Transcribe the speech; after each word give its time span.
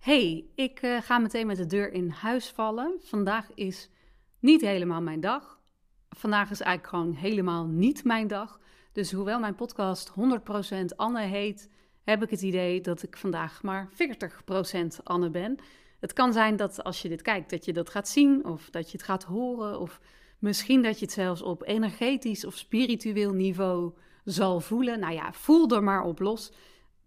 Hey, 0.00 0.44
ik 0.54 0.82
uh, 0.82 1.00
ga 1.00 1.18
meteen 1.18 1.46
met 1.46 1.56
de 1.56 1.66
deur 1.66 1.92
in 1.92 2.08
huis 2.08 2.48
vallen. 2.48 3.00
Vandaag 3.02 3.50
is 3.54 3.90
niet 4.38 4.60
helemaal 4.60 5.02
mijn 5.02 5.20
dag. 5.20 5.60
Vandaag 6.08 6.50
is 6.50 6.60
eigenlijk 6.60 6.94
gewoon 6.94 7.14
helemaal 7.14 7.66
niet 7.66 8.04
mijn 8.04 8.26
dag. 8.26 8.60
Dus 8.92 9.12
hoewel 9.12 9.40
mijn 9.40 9.54
podcast 9.54 10.10
100% 10.10 10.14
Anne 10.96 11.20
heet, 11.20 11.70
heb 12.02 12.22
ik 12.22 12.30
het 12.30 12.42
idee 12.42 12.80
dat 12.80 13.02
ik 13.02 13.16
vandaag 13.16 13.62
maar 13.62 13.88
40% 13.88 15.02
Anne 15.02 15.30
ben. 15.30 15.58
Het 15.98 16.12
kan 16.12 16.32
zijn 16.32 16.56
dat 16.56 16.84
als 16.84 17.02
je 17.02 17.08
dit 17.08 17.22
kijkt, 17.22 17.50
dat 17.50 17.64
je 17.64 17.72
dat 17.72 17.90
gaat 17.90 18.08
zien 18.08 18.44
of 18.44 18.70
dat 18.70 18.90
je 18.90 18.96
het 18.96 19.06
gaat 19.06 19.24
horen. 19.24 19.80
Of 19.80 20.00
misschien 20.38 20.82
dat 20.82 20.98
je 20.98 21.04
het 21.04 21.14
zelfs 21.14 21.42
op 21.42 21.62
energetisch 21.66 22.44
of 22.44 22.56
spiritueel 22.56 23.32
niveau 23.32 23.92
zal 24.24 24.60
voelen. 24.60 25.00
Nou 25.00 25.12
ja, 25.12 25.32
voel 25.32 25.68
er 25.68 25.82
maar 25.82 26.02
op 26.02 26.18
los. 26.18 26.52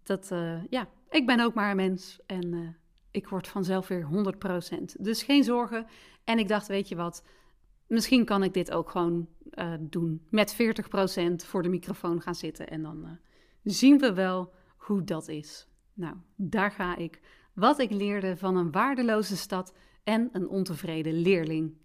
Dat, 0.02 0.30
uh, 0.32 0.64
ja, 0.70 0.88
ik 1.10 1.26
ben 1.26 1.40
ook 1.40 1.54
maar 1.54 1.70
een 1.70 1.76
mens 1.76 2.18
en 2.26 2.52
uh, 2.52 2.68
ik 3.14 3.28
word 3.28 3.48
vanzelf 3.48 3.88
weer 3.88 4.08
100%. 4.76 4.82
Dus 4.98 5.22
geen 5.22 5.44
zorgen. 5.44 5.86
En 6.24 6.38
ik 6.38 6.48
dacht, 6.48 6.66
weet 6.66 6.88
je 6.88 6.96
wat, 6.96 7.24
misschien 7.86 8.24
kan 8.24 8.42
ik 8.42 8.54
dit 8.54 8.70
ook 8.70 8.90
gewoon 8.90 9.28
uh, 9.50 9.72
doen. 9.80 10.26
Met 10.30 10.54
40% 10.54 10.56
voor 11.34 11.62
de 11.62 11.68
microfoon 11.68 12.20
gaan 12.20 12.34
zitten. 12.34 12.68
En 12.68 12.82
dan 12.82 13.04
uh, 13.04 13.10
zien 13.62 13.98
we 13.98 14.12
wel 14.12 14.52
hoe 14.76 15.04
dat 15.04 15.28
is. 15.28 15.68
Nou, 15.92 16.16
daar 16.36 16.70
ga 16.70 16.96
ik. 16.96 17.20
Wat 17.52 17.78
ik 17.78 17.90
leerde 17.90 18.36
van 18.36 18.56
een 18.56 18.70
waardeloze 18.70 19.36
stad 19.36 19.74
en 20.04 20.28
een 20.32 20.48
ontevreden 20.48 21.20
leerling. 21.20 21.76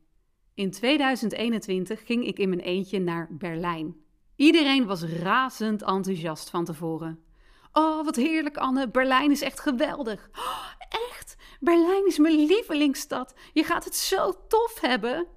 In 0.53 0.71
2021 0.71 2.05
ging 2.05 2.25
ik 2.25 2.39
in 2.39 2.49
mijn 2.49 2.61
eentje 2.61 2.99
naar 2.99 3.27
Berlijn. 3.31 3.95
Iedereen 4.35 4.85
was 4.85 5.03
razend 5.03 5.81
enthousiast 5.81 6.49
van 6.49 6.65
tevoren. 6.65 7.19
Oh, 7.71 8.05
wat 8.05 8.15
heerlijk, 8.15 8.57
Anne. 8.57 8.89
Berlijn 8.89 9.31
is 9.31 9.41
echt 9.41 9.59
geweldig. 9.59 10.29
Oh, 10.31 10.71
echt? 10.89 11.18
Berlijn 11.59 12.07
is 12.07 12.17
mijn 12.17 12.45
lievelingsstad. 12.45 13.33
Je 13.53 13.63
gaat 13.63 13.85
het 13.85 13.95
zo 13.95 14.33
tof 14.47 14.79
hebben. 14.81 15.27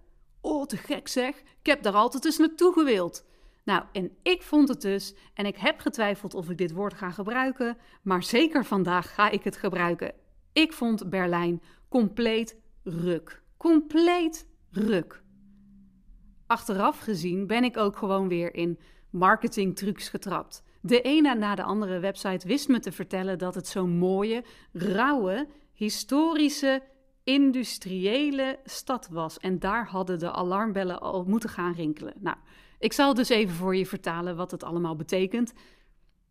Oh, 0.41 0.65
te 0.65 0.77
gek 0.77 1.09
zeg. 1.09 1.37
Ik 1.39 1.67
heb 1.67 1.83
daar 1.83 1.95
altijd 1.95 2.25
eens 2.25 2.39
naartoe 2.39 2.73
gewild. 2.73 3.25
Nou, 3.65 3.85
en 3.93 4.17
ik 4.23 4.43
vond 4.43 4.69
het 4.69 4.81
dus, 4.81 5.15
en 5.35 5.47
ik 5.47 5.57
heb 5.57 5.81
getwijfeld 5.81 6.35
of 6.35 6.51
ik 6.51 6.59
dit 6.59 6.73
woord 6.73 6.95
ga 6.95 7.11
gebruiken, 7.11 7.77
maar 8.03 8.23
zeker 8.23 8.65
vandaag 8.65 9.15
ga 9.15 9.31
ik 9.31 9.45
het 9.45 9.57
gebruiken. 9.57 10.15
Ik 10.53 10.73
vond 10.73 11.11
Berlijn 11.11 11.63
compleet 11.89 12.57
ruk. 12.85 13.43
Compleet 13.57 14.49
ruk. 14.71 15.23
Achteraf 16.47 16.99
gezien 16.99 17.47
ben 17.47 17.65
ik 17.65 17.77
ook 17.77 17.97
gewoon 17.97 18.29
weer 18.29 18.55
in 18.55 18.79
marketingtrucs 19.11 20.09
getrapt. 20.09 20.63
De 20.81 21.01
ene 21.01 21.35
na 21.35 21.55
de 21.55 21.63
andere 21.63 21.99
website 21.99 22.47
wist 22.47 22.69
me 22.69 22.81
te 22.81 22.93
vertellen 22.93 23.39
dat 23.39 23.55
het 23.55 23.67
zo'n 23.67 23.91
mooie, 23.91 24.45
rauwe, 24.73 25.49
historische, 25.73 26.83
industriële 27.25 28.61
stad 28.65 29.09
was. 29.09 29.39
En 29.39 29.59
daar 29.59 29.87
hadden 29.87 30.19
de 30.19 30.33
alarmbellen 30.33 31.01
al 31.01 31.25
moeten 31.25 31.51
gaan 31.51 31.73
rinkelen. 31.73 32.15
Nou, 32.19 32.37
ik 32.79 32.93
zal 32.93 33.15
dus 33.15 33.29
even 33.29 33.55
voor 33.55 33.77
je 33.77 33.87
vertalen 33.87 34.37
wat 34.37 34.51
het 34.51 34.63
allemaal 34.63 34.97
betekent. 34.97 35.53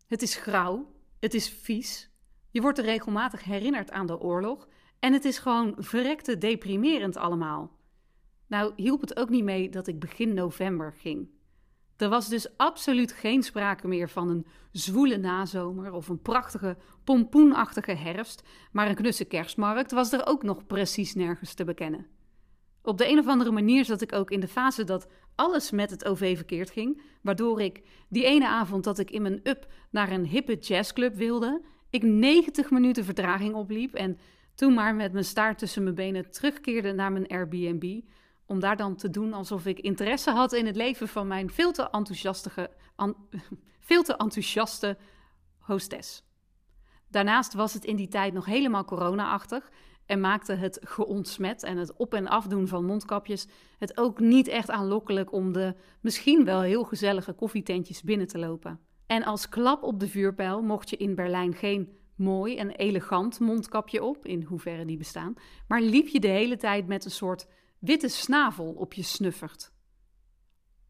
Het 0.06 0.22
is 0.22 0.36
grauw, 0.36 0.92
het 1.18 1.34
is 1.34 1.48
vies, 1.48 2.12
je 2.52 2.60
wordt 2.60 2.78
er 2.78 2.84
regelmatig 2.84 3.44
herinnerd 3.44 3.90
aan 3.90 4.06
de 4.06 4.20
oorlog 4.20 4.68
en 4.98 5.12
het 5.12 5.24
is 5.24 5.38
gewoon 5.38 5.74
verrekte 5.78 6.38
deprimerend 6.38 7.16
allemaal. 7.16 7.78
Nou, 8.46 8.72
hielp 8.76 9.00
het 9.00 9.16
ook 9.16 9.28
niet 9.28 9.44
mee 9.44 9.68
dat 9.68 9.86
ik 9.86 9.98
begin 9.98 10.34
november 10.34 10.92
ging. 10.92 11.30
Er 11.96 12.08
was 12.08 12.28
dus 12.28 12.56
absoluut 12.56 13.12
geen 13.12 13.42
sprake 13.42 13.88
meer 13.88 14.08
van 14.08 14.28
een 14.28 14.46
zwoele 14.72 15.16
nazomer 15.16 15.92
of 15.92 16.08
een 16.08 16.22
prachtige 16.22 16.76
pompoenachtige 17.04 17.92
herfst, 17.92 18.42
maar 18.72 18.88
een 18.88 18.94
knusse 18.94 19.24
kerstmarkt 19.24 19.92
was 19.92 20.12
er 20.12 20.26
ook 20.26 20.42
nog 20.42 20.66
precies 20.66 21.14
nergens 21.14 21.54
te 21.54 21.64
bekennen. 21.64 22.06
Op 22.82 22.98
de 22.98 23.08
een 23.08 23.18
of 23.18 23.26
andere 23.26 23.50
manier 23.50 23.84
zat 23.84 24.00
ik 24.00 24.12
ook 24.12 24.30
in 24.30 24.40
de 24.40 24.48
fase 24.48 24.84
dat 24.84 25.08
alles 25.34 25.70
met 25.70 25.90
het 25.90 26.04
OV 26.04 26.36
verkeerd 26.36 26.70
ging, 26.70 27.02
waardoor 27.22 27.60
ik 27.60 27.82
die 28.08 28.24
ene 28.24 28.48
avond 28.48 28.84
dat 28.84 28.98
ik 28.98 29.10
in 29.10 29.22
mijn 29.22 29.40
up 29.42 29.66
naar 29.90 30.10
een 30.10 30.26
hippe 30.26 30.56
jazzclub 30.56 31.14
wilde, 31.14 31.62
ik 31.90 32.02
90 32.02 32.70
minuten 32.70 33.04
vertraging 33.04 33.54
opliep 33.54 33.94
en 33.94 34.18
toen 34.54 34.74
maar 34.74 34.94
met 34.94 35.12
mijn 35.12 35.24
staart 35.24 35.58
tussen 35.58 35.82
mijn 35.82 35.94
benen 35.94 36.30
terugkeerde 36.30 36.92
naar 36.92 37.12
mijn 37.12 37.26
Airbnb, 37.26 38.00
om 38.46 38.60
daar 38.60 38.76
dan 38.76 38.96
te 38.96 39.10
doen 39.10 39.32
alsof 39.32 39.66
ik 39.66 39.80
interesse 39.80 40.30
had 40.30 40.52
in 40.52 40.66
het 40.66 40.76
leven 40.76 41.08
van 41.08 41.26
mijn 41.26 41.50
veel 41.50 41.72
te 41.72 41.90
enthousiaste, 41.90 42.70
veel 43.80 44.02
te 44.02 44.16
enthousiaste 44.16 44.96
hostess. 45.58 46.24
Daarnaast 47.08 47.54
was 47.54 47.72
het 47.74 47.84
in 47.84 47.96
die 47.96 48.08
tijd 48.08 48.32
nog 48.32 48.44
helemaal 48.44 48.84
corona-achtig 48.84 49.70
en 50.06 50.20
maakte 50.20 50.54
het 50.54 50.78
geontsmet 50.82 51.62
en 51.62 51.76
het 51.76 51.96
op- 51.96 52.14
en 52.14 52.28
afdoen 52.28 52.68
van 52.68 52.84
mondkapjes 52.84 53.46
het 53.78 53.96
ook 53.96 54.20
niet 54.20 54.48
echt 54.48 54.70
aanlokkelijk 54.70 55.32
om 55.32 55.52
de 55.52 55.74
misschien 56.00 56.44
wel 56.44 56.60
heel 56.60 56.84
gezellige 56.84 57.32
koffietentjes 57.32 58.02
binnen 58.02 58.26
te 58.26 58.38
lopen. 58.38 58.80
En 59.06 59.24
als 59.24 59.48
klap 59.48 59.82
op 59.82 60.00
de 60.00 60.08
vuurpijl 60.08 60.62
mocht 60.62 60.90
je 60.90 60.96
in 60.96 61.14
Berlijn 61.14 61.54
geen 61.54 61.96
mooi 62.16 62.56
en 62.56 62.70
elegant 62.70 63.40
mondkapje 63.40 64.02
op, 64.02 64.26
in 64.26 64.42
hoeverre 64.42 64.84
die 64.84 64.96
bestaan, 64.96 65.34
maar 65.68 65.80
liep 65.80 66.06
je 66.06 66.20
de 66.20 66.28
hele 66.28 66.56
tijd 66.56 66.86
met 66.86 67.04
een 67.04 67.10
soort 67.10 67.46
witte 67.82 68.08
snavel 68.08 68.72
op 68.72 68.92
je 68.92 69.02
snuffert. 69.02 69.72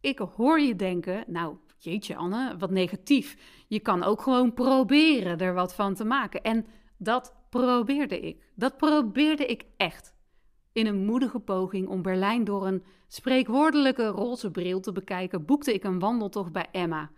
Ik 0.00 0.18
hoor 0.18 0.60
je 0.60 0.76
denken, 0.76 1.24
nou 1.26 1.56
jeetje 1.78 2.16
Anne, 2.16 2.56
wat 2.58 2.70
negatief. 2.70 3.36
Je 3.68 3.80
kan 3.80 4.02
ook 4.02 4.20
gewoon 4.20 4.54
proberen 4.54 5.38
er 5.38 5.54
wat 5.54 5.74
van 5.74 5.94
te 5.94 6.04
maken. 6.04 6.42
En 6.42 6.66
dat 6.96 7.34
probeerde 7.50 8.20
ik. 8.20 8.42
Dat 8.54 8.76
probeerde 8.76 9.46
ik 9.46 9.64
echt. 9.76 10.14
In 10.72 10.86
een 10.86 11.04
moedige 11.04 11.40
poging 11.40 11.88
om 11.88 12.02
Berlijn 12.02 12.44
door 12.44 12.66
een 12.66 12.84
spreekwoordelijke 13.08 14.06
roze 14.06 14.50
bril 14.50 14.80
te 14.80 14.92
bekijken, 14.92 15.44
boekte 15.44 15.74
ik 15.74 15.84
een 15.84 15.98
wandeltocht 15.98 16.52
bij 16.52 16.66
Emma, 16.72 17.10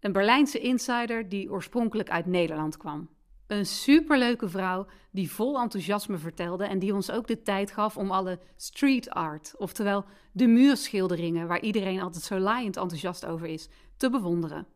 een 0.00 0.12
Berlijnse 0.12 0.58
insider 0.58 1.28
die 1.28 1.50
oorspronkelijk 1.50 2.10
uit 2.10 2.26
Nederland 2.26 2.76
kwam. 2.76 3.08
Een 3.46 3.66
superleuke 3.66 4.48
vrouw 4.48 4.86
die 5.10 5.30
vol 5.30 5.60
enthousiasme 5.60 6.18
vertelde 6.18 6.64
en 6.64 6.78
die 6.78 6.94
ons 6.94 7.10
ook 7.10 7.26
de 7.26 7.42
tijd 7.42 7.70
gaf 7.70 7.96
om 7.96 8.10
alle 8.10 8.38
street 8.56 9.10
art, 9.10 9.54
oftewel 9.56 10.04
de 10.32 10.46
muurschilderingen 10.46 11.48
waar 11.48 11.60
iedereen 11.60 12.00
altijd 12.00 12.24
zo 12.24 12.38
laaiend 12.38 12.76
enthousiast 12.76 13.26
over 13.26 13.46
is, 13.46 13.68
te 13.96 14.10
bewonderen. 14.10 14.66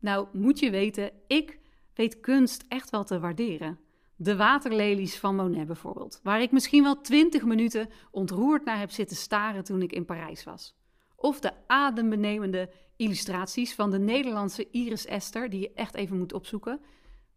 Nou, 0.00 0.26
moet 0.32 0.58
je 0.58 0.70
weten, 0.70 1.10
ik 1.26 1.58
weet 1.94 2.20
kunst 2.20 2.64
echt 2.68 2.90
wel 2.90 3.04
te 3.04 3.20
waarderen. 3.20 3.78
De 4.16 4.36
waterlelies 4.36 5.18
van 5.18 5.36
Monet 5.36 5.66
bijvoorbeeld, 5.66 6.20
waar 6.22 6.42
ik 6.42 6.52
misschien 6.52 6.82
wel 6.82 7.00
twintig 7.00 7.44
minuten 7.44 7.88
ontroerd 8.10 8.64
naar 8.64 8.78
heb 8.78 8.90
zitten 8.90 9.16
staren 9.16 9.64
toen 9.64 9.82
ik 9.82 9.92
in 9.92 10.04
Parijs 10.04 10.44
was. 10.44 10.74
Of 11.16 11.40
de 11.40 11.52
adembenemende 11.66 12.70
illustraties 12.96 13.74
van 13.74 13.90
de 13.90 13.98
Nederlandse 13.98 14.70
Iris 14.70 15.06
Esther, 15.06 15.50
die 15.50 15.60
je 15.60 15.72
echt 15.74 15.94
even 15.94 16.18
moet 16.18 16.32
opzoeken, 16.32 16.80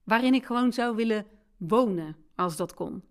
waarin 0.07 0.33
ik 0.33 0.45
gewoon 0.45 0.73
zou 0.73 0.95
willen 0.95 1.25
wonen 1.57 2.15
als 2.35 2.55
dat 2.55 2.73
kon. 2.73 3.03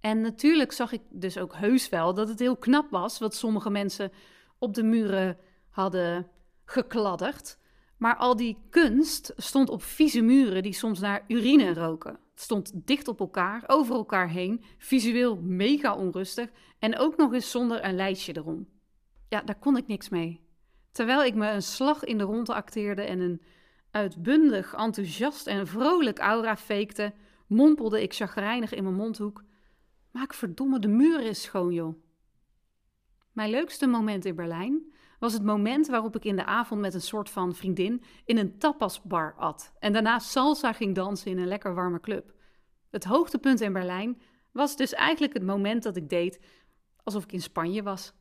En 0.00 0.20
natuurlijk 0.20 0.72
zag 0.72 0.92
ik 0.92 1.02
dus 1.10 1.38
ook 1.38 1.54
heus 1.54 1.88
wel 1.88 2.14
dat 2.14 2.28
het 2.28 2.38
heel 2.38 2.56
knap 2.56 2.90
was 2.90 3.18
wat 3.18 3.34
sommige 3.34 3.70
mensen 3.70 4.12
op 4.58 4.74
de 4.74 4.82
muren 4.82 5.38
hadden 5.70 6.26
gekladderd. 6.64 7.58
Maar 7.96 8.16
al 8.16 8.36
die 8.36 8.58
kunst 8.70 9.32
stond 9.36 9.68
op 9.68 9.82
vieze 9.82 10.20
muren 10.20 10.62
die 10.62 10.72
soms 10.72 11.00
naar 11.00 11.24
urine 11.28 11.74
roken. 11.74 12.12
Het 12.12 12.40
stond 12.40 12.72
dicht 12.74 13.08
op 13.08 13.20
elkaar, 13.20 13.64
over 13.66 13.94
elkaar 13.94 14.28
heen, 14.28 14.64
visueel 14.78 15.36
mega 15.36 15.96
onrustig 15.96 16.50
en 16.78 16.98
ook 16.98 17.16
nog 17.16 17.32
eens 17.32 17.50
zonder 17.50 17.84
een 17.84 17.96
lijstje 17.96 18.36
erom. 18.36 18.68
Ja, 19.28 19.42
daar 19.42 19.58
kon 19.58 19.76
ik 19.76 19.86
niks 19.86 20.08
mee. 20.08 20.40
Terwijl 20.92 21.24
ik 21.24 21.34
me 21.34 21.50
een 21.50 21.62
slag 21.62 22.04
in 22.04 22.18
de 22.18 22.24
ronde 22.24 22.54
acteerde 22.54 23.02
en 23.02 23.20
een 23.20 23.42
uitbundig, 23.98 24.74
enthousiast 24.74 25.46
en 25.46 25.66
vrolijk 25.66 26.18
aura 26.18 26.56
fakte, 26.56 27.12
mompelde 27.46 28.02
ik 28.02 28.14
chagrijnig 28.14 28.74
in 28.74 28.82
mijn 28.82 28.94
mondhoek: 28.94 29.44
Maak 30.10 30.34
verdomme 30.34 30.78
de 30.78 30.88
muur 30.88 31.20
eens 31.20 31.42
schoon, 31.42 31.72
joh. 31.72 31.94
Mijn 33.32 33.50
leukste 33.50 33.86
moment 33.86 34.24
in 34.24 34.34
Berlijn 34.34 34.92
was 35.18 35.32
het 35.32 35.42
moment 35.42 35.86
waarop 35.86 36.16
ik 36.16 36.24
in 36.24 36.36
de 36.36 36.44
avond 36.44 36.80
met 36.80 36.94
een 36.94 37.00
soort 37.00 37.30
van 37.30 37.54
vriendin 37.54 38.02
in 38.24 38.38
een 38.38 38.58
tapasbar 38.58 39.34
at 39.36 39.72
en 39.78 39.92
daarna 39.92 40.18
salsa 40.18 40.72
ging 40.72 40.94
dansen 40.94 41.30
in 41.30 41.38
een 41.38 41.46
lekker 41.46 41.74
warme 41.74 42.00
club. 42.00 42.34
Het 42.90 43.04
hoogtepunt 43.04 43.60
in 43.60 43.72
Berlijn 43.72 44.20
was 44.52 44.76
dus 44.76 44.92
eigenlijk 44.92 45.32
het 45.32 45.42
moment 45.42 45.82
dat 45.82 45.96
ik 45.96 46.08
deed 46.08 46.40
alsof 47.02 47.24
ik 47.24 47.32
in 47.32 47.42
Spanje 47.42 47.82
was. 47.82 48.12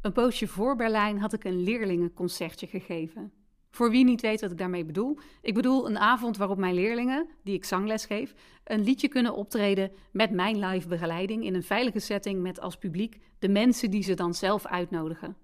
Een 0.00 0.12
poosje 0.12 0.46
voor 0.46 0.76
Berlijn 0.76 1.18
had 1.18 1.32
ik 1.32 1.44
een 1.44 1.62
leerlingenconcertje 1.62 2.66
gegeven. 2.66 3.32
Voor 3.70 3.90
wie 3.90 4.04
niet 4.04 4.20
weet 4.20 4.40
wat 4.40 4.50
ik 4.50 4.58
daarmee 4.58 4.84
bedoel, 4.84 5.18
ik 5.42 5.54
bedoel 5.54 5.86
een 5.86 5.98
avond 5.98 6.36
waarop 6.36 6.58
mijn 6.58 6.74
leerlingen, 6.74 7.28
die 7.44 7.54
ik 7.54 7.64
zangles 7.64 8.04
geef, 8.04 8.34
een 8.64 8.84
liedje 8.84 9.08
kunnen 9.08 9.34
optreden 9.34 9.92
met 10.10 10.30
mijn 10.30 10.58
live 10.58 10.88
begeleiding 10.88 11.44
in 11.44 11.54
een 11.54 11.62
veilige 11.62 11.98
setting 11.98 12.42
met 12.42 12.60
als 12.60 12.76
publiek 12.76 13.18
de 13.38 13.48
mensen 13.48 13.90
die 13.90 14.02
ze 14.02 14.14
dan 14.14 14.34
zelf 14.34 14.66
uitnodigen. 14.66 15.36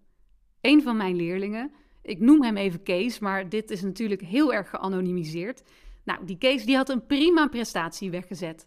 Een 0.61 0.83
van 0.83 0.97
mijn 0.97 1.17
leerlingen, 1.17 1.73
ik 2.03 2.21
noem 2.21 2.43
hem 2.43 2.57
even 2.57 2.83
Kees, 2.83 3.19
maar 3.19 3.49
dit 3.49 3.71
is 3.71 3.83
natuurlijk 3.83 4.21
heel 4.21 4.53
erg 4.53 4.71
geanonimiseerd. 4.71 5.63
Nou, 6.05 6.25
die 6.25 6.39
Kees 6.39 6.65
die 6.65 6.77
had 6.77 6.89
een 6.89 7.07
prima 7.07 7.47
prestatie 7.47 8.11
weggezet. 8.11 8.67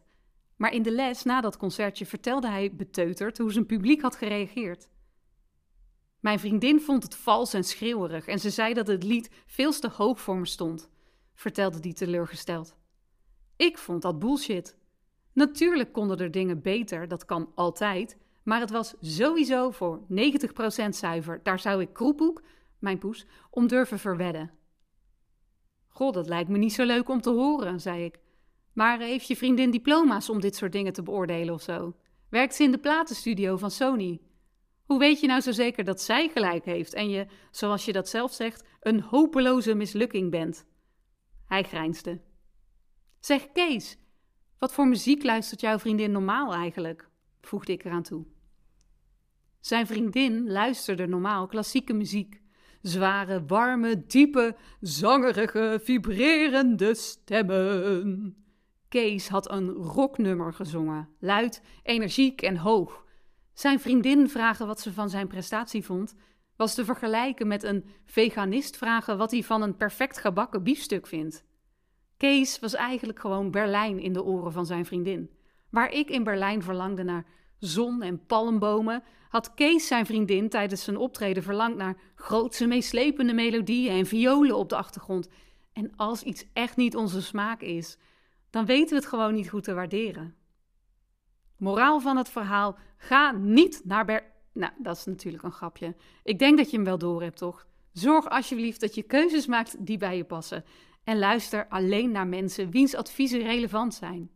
Maar 0.56 0.74
in 0.74 0.82
de 0.82 0.92
les 0.92 1.24
na 1.24 1.42
dat 1.42 1.58
concertje 1.58 2.06
vertelde 2.06 2.48
hij 2.48 2.76
beteuterd 2.76 3.38
hoe 3.38 3.52
zijn 3.52 3.66
publiek 3.66 4.02
had 4.02 4.16
gereageerd. 4.16 4.90
Mijn 6.20 6.40
vriendin 6.40 6.82
vond 6.82 7.04
het 7.04 7.16
vals 7.16 7.54
en 7.54 7.64
schreeuwerig 7.64 8.28
en 8.28 8.40
ze 8.40 8.50
zei 8.50 8.74
dat 8.74 8.88
het 8.88 9.04
lied 9.04 9.30
veel 9.46 9.72
te 9.72 9.90
hoog 9.90 10.22
voor 10.22 10.38
me 10.38 10.46
stond, 10.46 10.90
vertelde 11.34 11.80
die 11.80 11.94
teleurgesteld. 11.94 12.76
Ik 13.56 13.78
vond 13.78 14.02
dat 14.02 14.20
bullshit. 14.20 14.78
Natuurlijk 15.34 15.94
konden 15.94 16.18
er 16.18 16.32
dingen 16.32 16.62
beter, 16.62 17.08
dat 17.08 17.26
kan 17.26 17.52
altijd, 17.56 18.18
maar 18.44 18.60
het 18.60 18.72
was 18.72 18.96
sowieso 19.00 19.72
voor 19.72 20.02
90% 20.02 20.06
zuiver. 20.90 21.40
Daar 21.44 21.60
zou 21.60 21.82
ik 21.82 21.94
Kroephoek, 21.94 22.42
mijn 22.80 22.98
poes, 22.98 23.26
om 23.50 23.68
durven 23.68 24.00
verwedden. 24.00 24.52
God, 25.88 26.14
dat 26.14 26.28
lijkt 26.28 26.50
me 26.50 26.58
niet 26.58 26.74
zo 26.74 26.86
leuk 26.86 27.10
om 27.10 27.22
te 27.22 27.30
horen, 27.30 27.80
zei 27.80 28.04
ik. 28.04 28.20
Maar 28.74 29.00
heeft 29.00 29.28
je 29.28 29.36
vriendin 29.36 29.72
diploma's 29.72 30.30
om 30.30 30.40
dit 30.42 30.56
soort 30.56 30.72
dingen 30.72 30.94
te 30.94 31.04
beoordelen 31.04 31.54
of 31.54 31.62
zo? 31.62 31.96
Werkt 32.30 32.56
ze 32.56 32.64
in 32.64 32.72
de 32.72 32.80
platenstudio 32.80 33.58
van 33.58 33.72
Sony? 33.72 34.20
Hoe 34.90 35.00
weet 35.00 35.20
je 35.20 35.28
nou 35.28 35.42
zo 35.42 35.52
zeker 35.52 35.84
dat 35.84 36.02
zij 36.02 36.30
gelijk 36.30 36.66
heeft 36.66 36.94
en 36.94 37.10
je, 37.10 37.26
zoals 37.52 37.86
je 37.86 37.92
dat 37.92 38.10
zelf 38.10 38.34
zegt, 38.34 38.64
een 38.80 39.02
hopeloze 39.02 39.74
mislukking 39.74 40.32
bent? 40.32 40.66
Hij 41.46 41.64
grijnsde. 41.64 42.22
Zeg 43.20 43.52
Kees, 43.52 43.98
wat 44.58 44.74
voor 44.74 44.88
muziek 44.88 45.24
luistert 45.24 45.62
jouw 45.62 45.80
vriendin 45.80 46.12
normaal 46.12 46.54
eigenlijk? 46.54 47.10
voegde 47.42 47.72
ik 47.72 47.86
eraan 47.86 48.04
toe. 48.04 48.26
Zijn 49.60 49.88
vriendin 49.88 50.52
luisterde 50.52 51.08
normaal 51.08 51.48
klassieke 51.48 51.94
muziek. 51.94 52.42
Zware, 52.82 53.46
warme, 53.46 54.06
diepe, 54.06 54.56
zangerige, 54.82 55.80
vibrerende 55.84 56.96
stemmen. 56.96 58.36
Kees 58.88 59.28
had 59.28 59.52
een 59.52 59.70
rocknummer 59.70 60.54
gezongen, 60.54 61.10
luid, 61.20 61.62
energiek 61.84 62.42
en 62.42 62.58
hoog. 62.58 63.08
Zijn 63.60 63.80
vriendin 63.80 64.30
vragen 64.30 64.68
wat 64.68 64.80
ze 64.80 64.94
van 64.94 65.10
zijn 65.10 65.28
prestatie 65.28 65.86
vond, 65.86 66.16
was 66.56 66.76
te 66.76 66.86
vergelijken 66.86 67.48
met 67.48 67.64
een 67.64 67.86
veganist 68.06 68.78
vragen 68.78 69.18
wat 69.18 69.32
hij 69.32 69.44
van 69.44 69.62
een 69.62 69.76
perfect 69.76 70.18
gebakken 70.18 70.64
biefstuk 70.64 71.08
vindt. 71.08 71.44
Kees 72.18 72.60
was 72.60 72.74
eigenlijk 72.74 73.20
gewoon 73.20 73.52
Berlijn 73.52 74.00
in 74.00 74.14
de 74.14 74.24
oren 74.24 74.52
van 74.52 74.66
zijn 74.66 74.86
vriendin. 74.86 75.30
Waar 75.70 75.92
ik 75.92 76.10
in 76.10 76.24
Berlijn 76.24 76.64
verlangde 76.64 77.04
naar 77.04 77.26
zon 77.58 78.02
en 78.02 78.26
palmbomen, 78.26 79.04
had 79.30 79.54
Kees 79.54 79.88
zijn 79.88 80.06
vriendin 80.06 80.50
tijdens 80.50 80.84
zijn 80.84 80.98
optreden 80.98 81.44
verlangd 81.44 81.78
naar 81.78 81.98
grootse 82.16 82.68
meeslepende 82.68 83.34
melodieën 83.34 83.98
en 83.98 84.06
violen 84.06 84.58
op 84.58 84.70
de 84.70 84.76
achtergrond. 84.76 85.30
En 85.74 85.92
als 85.96 86.24
iets 86.24 86.46
echt 86.54 86.76
niet 86.76 86.96
onze 86.96 87.22
smaak 87.22 87.62
is, 87.62 87.98
dan 88.50 88.66
weten 88.66 88.90
we 88.90 88.96
het 88.96 89.06
gewoon 89.06 89.34
niet 89.34 89.50
goed 89.50 89.64
te 89.64 89.74
waarderen. 89.74 90.39
Moraal 91.60 92.00
van 92.00 92.18
het 92.18 92.30
verhaal: 92.30 92.78
ga 92.98 93.32
niet 93.32 93.82
naar 93.84 94.06
Ber. 94.06 94.24
Nou, 94.54 94.72
dat 94.78 94.98
is 94.98 95.06
natuurlijk 95.06 95.44
een 95.44 95.52
grapje. 95.52 95.96
Ik 96.24 96.40
denk 96.40 96.58
dat 96.58 96.70
je 96.70 96.76
hem 96.76 96.86
wel 96.86 96.98
door 96.98 97.22
hebt, 97.22 97.38
toch? 97.38 97.68
Zorg 97.92 98.30
alsjeblieft 98.30 98.80
dat 98.80 98.96
je 98.96 99.04
keuzes 99.04 99.46
maakt 99.48 99.86
die 99.86 99.98
bij 99.98 100.18
je 100.18 100.24
passen. 100.24 100.64
En 101.04 101.20
luister 101.20 101.68
alleen 101.68 102.12
naar 102.12 102.28
mensen 102.28 102.70
wiens 102.70 102.96
adviezen 102.96 103.42
relevant 103.42 103.94
zijn. 103.94 104.30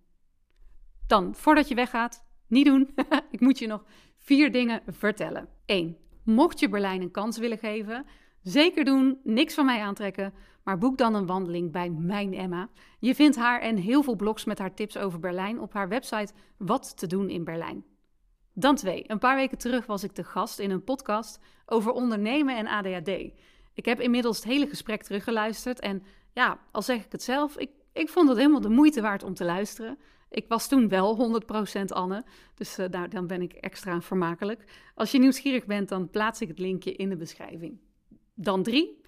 Dan, 1.08 1.36
voordat 1.36 1.68
je 1.68 1.76
weggaat, 1.76 2.26
niet 2.48 2.66
doen. 2.66 2.94
ik 3.32 3.40
moet 3.40 3.60
je 3.60 3.68
nog 3.68 3.84
vier 4.18 4.52
dingen 4.52 4.82
vertellen. 4.88 5.50
1. 5.66 5.98
Mocht 6.24 6.60
je 6.60 6.70
Berlijn 6.70 7.02
een 7.02 7.12
kans 7.12 7.38
willen 7.38 7.58
geven, 7.58 8.06
zeker 8.44 8.86
doen, 8.86 9.20
niks 9.24 9.54
van 9.54 9.66
mij 9.66 9.82
aantrekken, 9.82 10.34
maar 10.64 10.78
boek 10.78 10.98
dan 10.98 11.16
een 11.16 11.26
wandeling 11.26 11.72
bij 11.72 11.90
Mijn 11.90 12.34
Emma. 12.34 12.70
Je 13.00 13.16
vindt 13.16 13.36
haar 13.36 13.62
en 13.62 13.78
heel 13.78 14.04
veel 14.04 14.16
blogs 14.16 14.46
met 14.46 14.60
haar 14.60 14.74
tips 14.74 14.98
over 14.98 15.20
Berlijn 15.20 15.60
op 15.60 15.74
haar 15.74 15.90
website 15.90 16.34
Wat 16.58 16.98
te 16.98 17.08
doen 17.08 17.30
in 17.30 17.44
Berlijn. 17.44 17.84
Dan 18.54 18.76
2. 18.76 19.04
Een 19.08 19.20
paar 19.20 19.36
weken 19.36 19.58
terug 19.58 19.86
was 19.86 20.04
ik 20.04 20.12
te 20.12 20.24
gast 20.24 20.60
in 20.60 20.72
een 20.72 20.84
podcast 20.84 21.40
over 21.66 21.92
ondernemen 21.92 22.58
en 22.58 22.68
ADHD. 22.68 23.10
Ik 23.74 23.86
heb 23.86 24.00
inmiddels 24.00 24.38
het 24.38 24.46
hele 24.46 24.68
gesprek 24.68 25.04
teruggeluisterd 25.04 25.80
en 25.80 26.04
ja, 26.34 26.60
al 26.72 26.82
zeg 26.82 27.06
ik 27.06 27.12
het 27.12 27.24
zelf, 27.24 27.58
ik, 27.58 27.70
ik 27.94 28.10
vond 28.10 28.30
het 28.30 28.38
helemaal 28.38 28.62
de 28.62 28.70
moeite 28.70 29.02
waard 29.02 29.24
om 29.24 29.34
te 29.34 29.46
luisteren. 29.46 29.98
Ik 30.30 30.48
was 30.48 30.68
toen 30.68 30.90
wel 30.90 31.42
100% 31.82 31.86
Anne, 31.86 32.24
dus 32.56 32.80
uh, 32.80 32.88
nou, 32.88 33.08
dan 33.08 33.28
ben 33.28 33.42
ik 33.42 33.54
extra 33.54 34.02
vermakelijk. 34.02 34.64
Als 34.96 35.12
je 35.12 35.20
nieuwsgierig 35.20 35.66
bent, 35.66 35.90
dan 35.90 36.10
plaats 36.10 36.42
ik 36.42 36.48
het 36.48 36.60
linkje 36.60 36.94
in 36.94 37.10
de 37.10 37.16
beschrijving. 37.16 37.80
Dan 38.34 38.64
drie. 38.64 39.02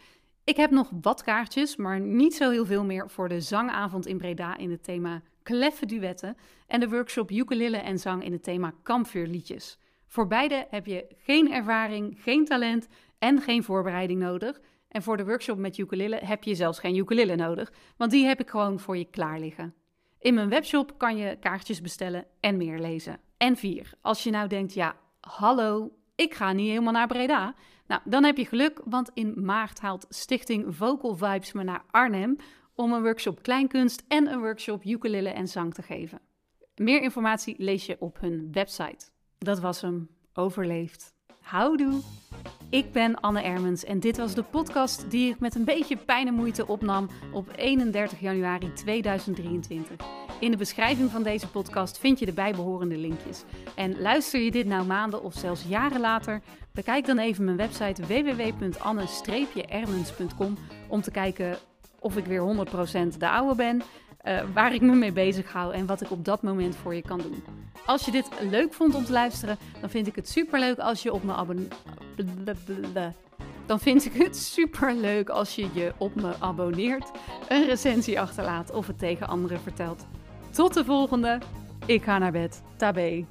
Ik 0.44 0.56
heb 0.56 0.72
nog 0.72 0.92
wat 1.02 1.24
kaartjes, 1.24 1.76
maar 1.76 2.00
niet 2.00 2.36
zo 2.36 2.50
heel 2.50 2.66
veel 2.66 2.84
meer 2.84 3.10
voor 3.10 3.30
de 3.30 3.42
zangavond 3.42 4.06
in 4.06 4.18
Breda 4.18 4.58
in 4.58 4.72
het 4.72 4.84
thema 4.84 5.22
kleffe 5.44 5.86
duetten 5.86 6.38
en 6.68 6.80
de 6.80 6.90
workshop 6.90 7.32
ukulele 7.32 7.78
en 7.78 8.00
zang 8.00 8.24
in 8.24 8.32
het 8.32 8.44
thema 8.44 8.74
kampvuurliedjes. 8.84 9.78
Voor 10.08 10.28
beide 10.28 10.68
heb 10.70 10.86
je 10.86 11.06
geen 11.18 11.52
ervaring, 11.52 12.22
geen 12.22 12.46
talent 12.46 12.88
en 13.20 13.42
geen 13.42 13.64
voorbereiding 13.64 14.20
nodig. 14.20 14.62
En 14.88 15.04
voor 15.04 15.18
de 15.18 15.26
workshop 15.26 15.58
met 15.58 15.78
ukulele 15.78 16.16
heb 16.16 16.44
je 16.44 16.56
zelfs 16.56 16.80
geen 16.80 16.96
ukulele 16.96 17.36
nodig, 17.36 17.74
want 17.98 18.12
die 18.12 18.26
heb 18.26 18.40
ik 18.40 18.50
gewoon 18.50 18.80
voor 18.80 18.98
je 18.98 19.06
klaar 19.06 19.40
liggen. 19.40 19.74
In 20.20 20.34
mijn 20.34 20.50
webshop 20.50 20.98
kan 20.98 21.18
je 21.18 21.38
kaartjes 21.40 21.82
bestellen 21.82 22.26
en 22.40 22.58
meer 22.58 22.80
lezen. 22.80 23.20
En 23.38 23.56
vier, 23.56 23.94
als 24.02 24.24
je 24.24 24.30
nou 24.30 24.48
denkt, 24.48 24.74
ja, 24.74 24.96
hallo, 25.20 25.92
ik 26.16 26.34
ga 26.34 26.52
niet 26.52 26.70
helemaal 26.70 26.94
naar 26.94 27.08
Breda. 27.08 27.56
Nou, 27.88 28.02
dan 28.04 28.24
heb 28.24 28.38
je 28.38 28.46
geluk, 28.46 28.82
want 28.86 29.12
in 29.14 29.46
maart 29.46 29.80
haalt 29.80 30.06
Stichting 30.10 30.76
Vocal 30.76 31.16
Vibes 31.16 31.52
me 31.52 31.64
naar 31.64 31.84
Arnhem 31.92 32.38
om 32.76 32.94
een 32.94 33.02
workshop 33.02 33.42
kleinkunst 33.42 34.04
en 34.08 34.32
een 34.32 34.40
workshop 34.40 34.86
ukulele 34.86 35.30
en 35.30 35.48
zang 35.48 35.74
te 35.74 35.82
geven. 35.82 36.20
Meer 36.76 37.02
informatie 37.02 37.56
lees 37.58 37.86
je 37.86 37.96
op 38.00 38.20
hun 38.20 38.50
website. 38.52 39.06
Dat 39.38 39.60
was 39.60 39.82
hem. 39.82 40.10
Overleefd. 40.34 41.14
Houdoe! 41.42 42.02
Ik 42.70 42.92
ben 42.92 43.20
Anne 43.20 43.42
Ermens 43.42 43.84
en 43.84 44.00
dit 44.00 44.18
was 44.18 44.34
de 44.34 44.44
podcast 44.44 45.12
die 45.12 45.30
ik 45.30 45.40
met 45.40 45.56
een 45.56 45.66
beetje 45.66 45.98
pijn 45.98 46.28
en 46.28 46.34
moeite 46.34 46.68
opnam 46.68 47.10
op 47.34 47.52
31 47.56 48.20
januari 48.20 48.74
2023. 48.74 50.25
In 50.40 50.52
de 50.52 50.58
beschrijving 50.58 51.12
van 51.12 51.24
deze 51.24 51.48
podcast 51.48 52.00
vind 52.00 52.20
je 52.20 52.26
de 52.26 52.34
bijbehorende 52.34 52.98
linkjes. 52.98 53.44
En 53.76 54.02
luister 54.02 54.40
je 54.40 54.52
dit 54.52 54.66
nou 54.66 54.86
maanden 54.86 55.24
of 55.24 55.34
zelfs 55.34 55.64
jaren 55.68 56.00
later, 56.00 56.42
bekijk 56.72 57.06
dan 57.06 57.18
even 57.18 57.44
mijn 57.44 57.58
website 57.58 58.06
www.anne-ermens.com 58.06 60.58
om 60.88 61.02
te 61.02 61.12
kijken 61.12 61.58
of 62.00 62.18
ik 62.18 62.26
weer 62.26 62.66
100% 63.14 63.18
de 63.18 63.30
oude 63.30 63.56
ben 63.56 63.82
uh, 64.28 64.42
waar 64.54 64.74
ik 64.74 64.82
me 64.82 64.96
mee 64.96 65.12
bezig 65.12 65.52
hou 65.52 65.74
en 65.74 65.86
wat 65.86 66.02
ik 66.02 66.12
op 66.12 66.26
dat 66.26 66.42
moment 66.42 66.76
voor 66.76 66.96
je 66.96 67.02
kan 67.02 67.18
doen. 67.18 67.44
Als 67.86 68.06
je 68.06 68.12
dit 68.12 68.30
leuk 68.50 68.74
vond 68.74 68.96
om 68.96 69.06
te 69.06 69.12
luisteren, 69.12 69.58
dan 69.82 69.90
vind 69.90 70.08
ik 70.08 70.16
het 70.16 70.30
super 70.30 70.60
leuk 70.60 70.78
als 70.78 71.04
je 71.04 71.14
op 71.14 71.24
me 71.24 71.34
abonneert. 71.34 71.76
Dan 73.66 73.80
vind 73.80 74.06
ik 74.06 74.14
het 74.14 74.38
super 74.38 74.96
leuk 74.96 75.30
als 75.30 75.56
je 75.56 75.68
je 75.74 75.94
op 75.98 76.16
me 76.16 76.34
abonneert, 76.40 77.12
een 77.48 77.66
recensie 77.66 78.20
achterlaat 78.20 78.72
of 78.72 78.88
het 78.88 79.00
tegen 79.00 79.28
anderen 79.28 79.60
vertelt. 79.60 80.06
Tot 80.56 80.74
de 80.74 80.86
volgende. 80.86 81.42
Ik 81.86 82.04
ga 82.04 82.18
naar 82.18 82.32
bed. 82.32 82.62
Tabé. 82.78 83.26